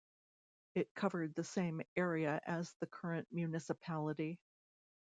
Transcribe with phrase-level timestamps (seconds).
[0.73, 4.39] It covered the same area as the current municipality.